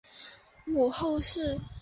[0.65, 1.59] 母侯氏。